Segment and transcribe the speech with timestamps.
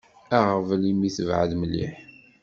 [0.37, 1.95] Aɣbel imi tebɛed mliḥ.